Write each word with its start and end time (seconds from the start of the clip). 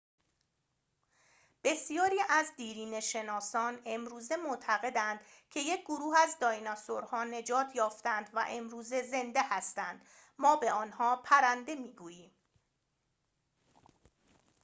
بسیاری 1.63 2.17
از 2.29 2.51
دیرینه‌شناسان 2.57 3.81
امروزه 3.85 4.35
معتقدند 4.35 5.19
که 5.49 5.59
یک 5.59 5.81
گروه 5.85 6.17
از 6.19 6.37
دایناسورها 6.39 7.23
نجات 7.23 7.75
یافتند 7.75 8.29
و 8.33 8.45
امروز 8.49 8.93
زنده 8.93 9.41
هستند 9.43 10.01
ما 10.37 10.55
به 10.55 10.71
آنها 10.71 11.15
پرنده 11.15 11.75
می‌گوییم 11.75 12.31